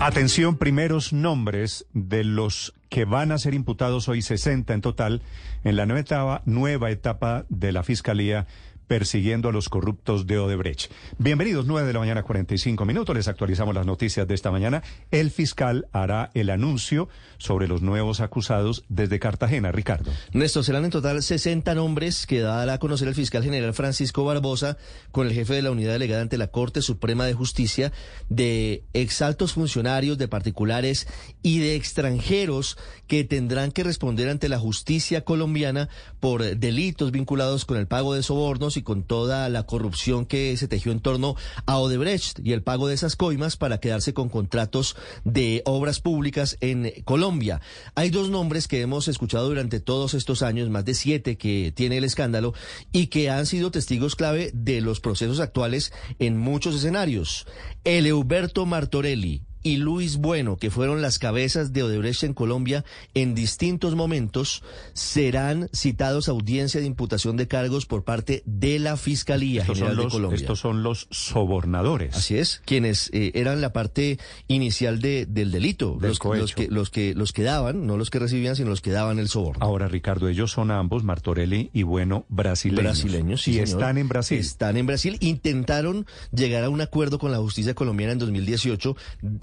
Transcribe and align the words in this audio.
Atención, 0.00 0.58
primeros 0.58 1.12
nombres 1.12 1.86
de 1.94 2.24
los 2.24 2.74
que 2.88 3.04
van 3.04 3.32
a 3.32 3.38
ser 3.38 3.54
imputados 3.54 4.08
hoy 4.08 4.22
60 4.22 4.74
en 4.74 4.80
total 4.80 5.22
en 5.62 5.76
la 5.76 5.86
nueva 5.86 6.00
etapa, 6.00 6.42
nueva 6.44 6.90
etapa 6.90 7.46
de 7.48 7.72
la 7.72 7.82
Fiscalía 7.84 8.46
persiguiendo 8.86 9.48
a 9.48 9.52
los 9.52 9.68
corruptos 9.68 10.26
de 10.26 10.38
Odebrecht. 10.38 10.90
Bienvenidos, 11.18 11.66
9 11.66 11.86
de 11.86 11.92
la 11.92 11.98
mañana, 12.00 12.22
45 12.22 12.84
minutos. 12.84 13.14
Les 13.14 13.28
actualizamos 13.28 13.74
las 13.74 13.86
noticias 13.86 14.26
de 14.26 14.34
esta 14.34 14.50
mañana. 14.50 14.82
El 15.10 15.30
fiscal 15.30 15.86
hará 15.92 16.30
el 16.34 16.50
anuncio 16.50 17.08
sobre 17.38 17.68
los 17.68 17.82
nuevos 17.82 18.20
acusados 18.20 18.84
desde 18.88 19.18
Cartagena. 19.18 19.72
Ricardo. 19.72 20.10
Néstor, 20.32 20.64
serán 20.64 20.84
en 20.84 20.90
total 20.90 21.22
60 21.22 21.74
nombres 21.74 22.26
que 22.26 22.40
dará 22.40 22.74
a 22.74 22.78
conocer 22.78 23.08
el 23.08 23.14
fiscal 23.14 23.42
general 23.42 23.74
Francisco 23.74 24.24
Barbosa 24.24 24.76
con 25.12 25.26
el 25.26 25.32
jefe 25.32 25.54
de 25.54 25.62
la 25.62 25.70
unidad 25.70 25.92
delegada 25.92 26.22
ante 26.22 26.38
la 26.38 26.48
Corte 26.48 26.82
Suprema 26.82 27.26
de 27.26 27.34
Justicia 27.34 27.92
de 28.28 28.84
exaltos 28.92 29.52
funcionarios, 29.52 30.18
de 30.18 30.28
particulares 30.28 31.06
y 31.42 31.58
de 31.58 31.74
extranjeros 31.74 32.78
que 33.06 33.24
tendrán 33.24 33.72
que 33.72 33.84
responder 33.84 34.28
ante 34.28 34.48
la 34.48 34.58
justicia 34.58 35.24
colombiana 35.24 35.88
por 36.20 36.42
delitos 36.42 37.10
vinculados 37.10 37.64
con 37.64 37.76
el 37.76 37.86
pago 37.86 38.14
de 38.14 38.22
sobornos 38.22 38.73
y 38.76 38.82
con 38.82 39.02
toda 39.02 39.48
la 39.48 39.64
corrupción 39.64 40.26
que 40.26 40.56
se 40.56 40.68
tejió 40.68 40.92
en 40.92 41.00
torno 41.00 41.36
a 41.66 41.78
Odebrecht 41.78 42.40
y 42.42 42.52
el 42.52 42.62
pago 42.62 42.88
de 42.88 42.94
esas 42.94 43.16
coimas 43.16 43.56
para 43.56 43.78
quedarse 43.78 44.14
con 44.14 44.28
contratos 44.28 44.96
de 45.24 45.62
obras 45.64 46.00
públicas 46.00 46.56
en 46.60 46.92
Colombia. 47.04 47.60
Hay 47.94 48.10
dos 48.10 48.30
nombres 48.30 48.68
que 48.68 48.80
hemos 48.80 49.08
escuchado 49.08 49.48
durante 49.48 49.80
todos 49.80 50.14
estos 50.14 50.42
años, 50.42 50.70
más 50.70 50.84
de 50.84 50.94
siete 50.94 51.36
que 51.36 51.72
tiene 51.74 51.98
el 51.98 52.04
escándalo, 52.04 52.54
y 52.92 53.08
que 53.08 53.30
han 53.30 53.46
sido 53.46 53.70
testigos 53.70 54.16
clave 54.16 54.50
de 54.54 54.80
los 54.80 55.00
procesos 55.00 55.40
actuales 55.40 55.92
en 56.18 56.38
muchos 56.38 56.74
escenarios. 56.74 57.46
El 57.84 58.06
Euberto 58.06 58.66
Martorelli, 58.66 59.42
y 59.64 59.78
Luis 59.78 60.18
Bueno, 60.18 60.56
que 60.56 60.70
fueron 60.70 61.02
las 61.02 61.18
cabezas 61.18 61.72
de 61.72 61.82
Odebrecht 61.82 62.22
en 62.22 62.34
Colombia 62.34 62.84
en 63.14 63.34
distintos 63.34 63.96
momentos, 63.96 64.62
serán 64.92 65.68
citados 65.72 66.28
a 66.28 66.32
audiencia 66.32 66.80
de 66.80 66.86
imputación 66.86 67.36
de 67.36 67.48
cargos 67.48 67.86
por 67.86 68.04
parte 68.04 68.42
de 68.46 68.78
la 68.78 68.96
Fiscalía 68.96 69.62
estos 69.62 69.78
General 69.78 69.96
los, 69.96 70.04
de 70.06 70.10
Colombia. 70.12 70.36
Estos 70.36 70.60
son 70.60 70.82
los 70.82 71.08
sobornadores. 71.10 72.14
Así 72.14 72.36
es, 72.38 72.62
quienes 72.64 73.10
eh, 73.12 73.32
eran 73.34 73.60
la 73.60 73.72
parte 73.72 74.18
inicial 74.48 75.00
de, 75.00 75.26
del 75.26 75.50
delito, 75.50 75.96
Del 76.00 76.10
los, 76.10 76.20
los, 76.22 76.54
que, 76.54 76.68
los, 76.68 76.90
que, 76.90 77.14
los 77.14 77.32
que 77.32 77.42
daban, 77.42 77.86
no 77.86 77.96
los 77.96 78.10
que 78.10 78.18
recibían, 78.18 78.56
sino 78.56 78.68
los 78.70 78.80
que 78.82 78.90
daban 78.90 79.18
el 79.18 79.28
soborno. 79.28 79.64
Ahora, 79.64 79.88
Ricardo, 79.88 80.28
ellos 80.28 80.52
son 80.52 80.70
ambos, 80.70 81.04
Martorelli 81.04 81.70
y 81.72 81.82
Bueno, 81.84 82.26
brasileños. 82.28 82.82
brasileños 82.84 83.42
sí, 83.42 83.52
y 83.52 83.54
señor. 83.54 83.68
están 83.68 83.98
en 83.98 84.08
Brasil. 84.08 84.38
Están 84.38 84.76
en 84.76 84.86
Brasil. 84.86 85.16
Intentaron 85.20 86.06
llegar 86.32 86.64
a 86.64 86.68
un 86.68 86.80
acuerdo 86.82 87.18
con 87.18 87.32
la 87.32 87.38
justicia 87.38 87.74
colombiana 87.74 88.12
en 88.12 88.18
2018. 88.18 88.96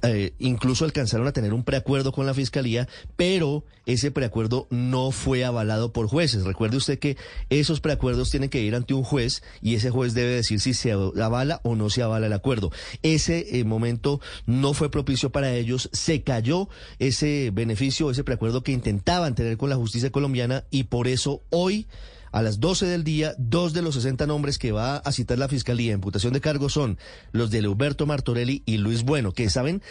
eh, 0.03 0.10
incluso 0.39 0.85
alcanzaron 0.85 1.27
a 1.27 1.31
tener 1.31 1.53
un 1.53 1.63
preacuerdo 1.63 2.11
con 2.11 2.25
la 2.25 2.33
fiscalía, 2.33 2.87
pero 3.15 3.63
ese 3.85 4.11
preacuerdo 4.11 4.67
no 4.69 5.11
fue 5.11 5.43
avalado 5.43 5.91
por 5.91 6.07
jueces. 6.07 6.43
Recuerde 6.43 6.77
usted 6.77 6.99
que 6.99 7.17
esos 7.49 7.81
preacuerdos 7.81 8.29
tienen 8.29 8.49
que 8.49 8.61
ir 8.61 8.75
ante 8.75 8.93
un 8.93 9.03
juez 9.03 9.43
y 9.61 9.75
ese 9.75 9.89
juez 9.89 10.13
debe 10.13 10.31
decir 10.31 10.59
si 10.59 10.73
se 10.73 10.91
avala 10.91 11.61
o 11.63 11.75
no 11.75 11.89
se 11.89 12.01
avala 12.01 12.27
el 12.27 12.33
acuerdo. 12.33 12.71
Ese 13.01 13.59
eh, 13.59 13.63
momento 13.63 14.21
no 14.45 14.73
fue 14.73 14.91
propicio 14.91 15.31
para 15.31 15.53
ellos. 15.53 15.89
Se 15.93 16.23
cayó 16.23 16.69
ese 16.99 17.51
beneficio, 17.53 18.11
ese 18.11 18.23
preacuerdo 18.23 18.63
que 18.63 18.71
intentaban 18.71 19.35
tener 19.35 19.57
con 19.57 19.69
la 19.69 19.75
justicia 19.75 20.11
colombiana 20.11 20.65
y 20.69 20.83
por 20.83 21.07
eso 21.07 21.41
hoy 21.49 21.87
a 22.31 22.41
las 22.41 22.59
12 22.59 22.85
del 22.85 23.03
día, 23.03 23.33
dos 23.37 23.73
de 23.73 23.81
los 23.81 23.95
60 23.95 24.25
nombres 24.27 24.57
que 24.57 24.71
va 24.71 24.97
a 24.97 25.11
citar 25.11 25.37
la 25.37 25.47
Fiscalía 25.47 25.91
en 25.91 25.95
imputación 25.97 26.33
de 26.33 26.41
cargos 26.41 26.73
son 26.73 26.97
los 27.31 27.51
de 27.51 27.61
Leoberto 27.61 28.05
Martorelli 28.05 28.63
y 28.65 28.77
Luis 28.77 29.03
Bueno, 29.03 29.31
que 29.33 29.49
saben 29.49 29.81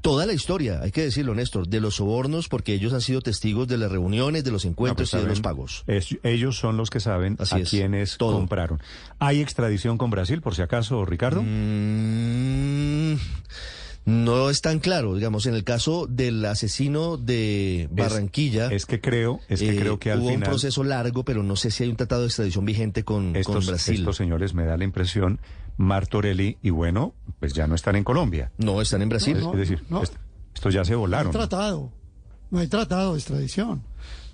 toda 0.00 0.24
la 0.24 0.32
historia, 0.32 0.80
hay 0.82 0.92
que 0.92 1.02
decirlo, 1.02 1.34
Néstor, 1.34 1.68
de 1.68 1.78
los 1.78 1.96
sobornos, 1.96 2.48
porque 2.48 2.72
ellos 2.72 2.94
han 2.94 3.02
sido 3.02 3.20
testigos 3.20 3.68
de 3.68 3.76
las 3.76 3.92
reuniones, 3.92 4.44
de 4.44 4.50
los 4.50 4.64
encuentros 4.64 5.10
pues 5.10 5.20
y 5.20 5.24
de 5.24 5.28
los 5.28 5.42
pagos. 5.42 5.84
es- 5.86 6.16
ellos 6.22 6.56
son 6.56 6.78
los 6.78 6.88
que 6.88 7.00
saben 7.00 7.36
Así 7.38 7.54
a 7.56 7.58
es, 7.58 7.68
quienes 7.68 8.16
todo. 8.16 8.32
compraron. 8.32 8.80
¿Hay 9.18 9.42
extradición 9.42 9.98
con 9.98 10.08
Brasil, 10.08 10.40
por 10.40 10.54
si 10.54 10.62
acaso, 10.62 11.04
Ricardo? 11.04 11.42
Mm, 11.42 13.16
no 14.06 14.50
es 14.50 14.60
tan 14.62 14.78
claro, 14.80 15.14
digamos, 15.14 15.46
en 15.46 15.54
el 15.54 15.62
caso 15.64 16.06
del 16.08 16.44
asesino 16.44 17.16
de 17.16 17.88
Barranquilla. 17.92 18.66
Es 18.72 18.86
que 18.86 19.00
creo, 19.00 19.40
es 19.48 19.60
que 19.60 19.76
eh, 19.76 19.78
creo 19.80 19.98
que 19.98 20.10
al 20.10 20.20
hubo 20.20 20.26
un 20.28 20.34
final 20.34 20.48
proceso 20.48 20.82
largo, 20.84 21.24
pero 21.24 21.42
no 21.42 21.54
sé 21.56 21.70
si 21.70 21.84
hay 21.84 21.90
un 21.90 21.96
tratado 21.96 22.22
de 22.22 22.28
extradición 22.28 22.64
vigente 22.64 23.04
con, 23.04 23.28
con 23.32 23.36
estos, 23.36 23.66
Brasil. 23.66 24.00
estos 24.00 24.16
señores 24.16 24.54
me 24.54 24.64
da 24.64 24.76
la 24.76 24.84
impresión, 24.84 25.38
Martorelli 25.76 26.58
y 26.62 26.70
bueno, 26.70 27.14
pues 27.38 27.52
ya 27.52 27.66
no 27.66 27.74
están 27.74 27.96
en 27.96 28.04
Colombia. 28.04 28.50
No, 28.58 28.80
están 28.80 29.02
en 29.02 29.08
Brasil. 29.08 29.36
es, 29.36 29.42
no, 29.44 29.52
es 29.52 29.58
decir, 29.58 29.82
no. 29.88 30.02
est- 30.02 30.14
estos 30.54 30.74
ya 30.74 30.84
se 30.84 30.92
No 30.92 30.96
hay 30.98 31.00
volaron. 31.00 31.32
tratado. 31.32 31.92
No 32.50 32.58
hay 32.58 32.66
tratado 32.66 33.12
de 33.12 33.18
extradición. 33.18 33.82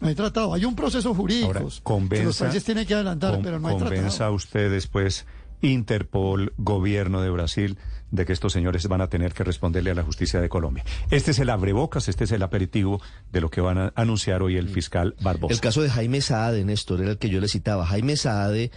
No 0.00 0.08
hay 0.08 0.14
tratado. 0.14 0.54
Hay 0.54 0.64
un 0.64 0.74
proceso 0.74 1.12
jurídico 1.14 1.46
Ahora, 1.48 1.60
que 1.60 1.64
los 1.64 1.80
convenza, 1.82 2.44
países 2.46 2.64
tienen 2.64 2.86
que 2.86 2.94
adelantar, 2.94 3.34
con- 3.34 3.42
pero 3.42 3.58
no 3.60 3.68
hay 3.68 3.74
convenza 3.78 4.08
tratado. 4.08 4.30
a 4.30 4.34
usted 4.34 4.70
después, 4.70 5.26
Interpol, 5.60 6.54
gobierno 6.56 7.20
de 7.20 7.30
Brasil, 7.30 7.78
de 8.10 8.24
que 8.24 8.32
estos 8.32 8.52
señores 8.52 8.86
van 8.88 9.00
a 9.00 9.08
tener 9.08 9.32
que 9.32 9.44
responderle 9.44 9.90
a 9.90 9.94
la 9.94 10.02
justicia 10.02 10.40
de 10.40 10.48
Colombia. 10.48 10.84
Este 11.10 11.32
es 11.32 11.38
el 11.38 11.50
abrebocas, 11.50 12.08
este 12.08 12.24
es 12.24 12.32
el 12.32 12.42
aperitivo 12.42 13.00
de 13.32 13.40
lo 13.40 13.50
que 13.50 13.60
van 13.60 13.78
a 13.78 13.92
anunciar 13.96 14.42
hoy 14.42 14.56
el 14.56 14.68
fiscal 14.68 15.14
Barbosa. 15.20 15.54
El 15.54 15.60
caso 15.60 15.82
de 15.82 15.90
Jaime 15.90 16.20
Saade, 16.20 16.64
Néstor, 16.64 17.02
era 17.02 17.12
el 17.12 17.18
que 17.18 17.28
yo 17.28 17.40
le 17.40 17.48
citaba. 17.48 17.86
Jaime 17.86 18.16
Saade 18.16 18.70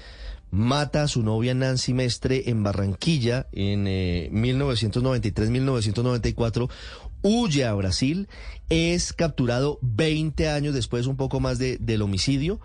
mata 0.52 1.04
a 1.04 1.08
su 1.08 1.24
novia 1.24 1.54
Nancy 1.54 1.94
Mestre 1.94 2.50
en 2.50 2.64
Barranquilla 2.64 3.46
en 3.52 3.86
eh, 3.88 4.30
1993-1994, 4.34 6.70
huye 7.22 7.66
a 7.66 7.74
Brasil, 7.74 8.28
es 8.69 9.13
capturado 9.13 9.80
20 9.81 10.50
años 10.50 10.74
después, 10.74 11.07
un 11.07 11.18
poco 11.18 11.40
más 11.40 11.57
de, 11.57 11.78
del 11.78 12.02
homicidio, 12.02 12.59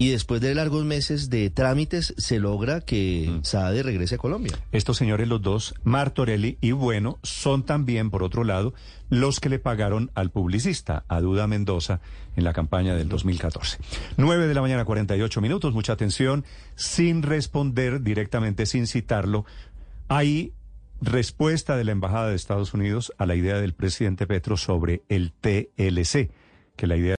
y 0.00 0.08
después 0.08 0.40
de 0.40 0.54
largos 0.54 0.86
meses 0.86 1.28
de 1.28 1.50
trámites 1.50 2.14
se 2.16 2.40
logra 2.40 2.80
que 2.80 3.38
Saade 3.42 3.82
regrese 3.82 4.14
a 4.14 4.18
Colombia. 4.18 4.58
Estos 4.72 4.96
señores, 4.96 5.28
los 5.28 5.42
dos, 5.42 5.74
Martorelli 5.84 6.56
y 6.62 6.72
Bueno, 6.72 7.18
son 7.22 7.64
también, 7.64 8.08
por 8.08 8.22
otro 8.22 8.42
lado, 8.42 8.72
los 9.10 9.40
que 9.40 9.50
le 9.50 9.58
pagaron 9.58 10.10
al 10.14 10.30
publicista, 10.30 11.04
a 11.08 11.20
Duda 11.20 11.46
Mendoza, 11.46 12.00
en 12.34 12.44
la 12.44 12.54
campaña 12.54 12.94
del 12.94 13.10
2014. 13.10 13.76
9 14.16 14.46
de 14.46 14.54
la 14.54 14.62
mañana, 14.62 14.86
48 14.86 15.38
minutos, 15.42 15.74
mucha 15.74 15.92
atención, 15.92 16.46
sin 16.76 17.22
responder 17.22 18.00
directamente, 18.00 18.64
sin 18.64 18.86
citarlo. 18.86 19.44
Hay 20.08 20.54
respuesta 21.00 21.76
de 21.76 21.84
la 21.84 21.92
Embajada 21.92 22.28
de 22.28 22.36
Estados 22.36 22.74
Unidos 22.74 23.12
a 23.18 23.26
la 23.26 23.34
idea 23.34 23.60
del 23.60 23.74
presidente 23.74 24.26
Petro 24.26 24.56
sobre 24.56 25.02
el 25.08 25.32
TLC, 25.32 26.30
que 26.76 26.86
la 26.86 26.96
idea 26.96 27.08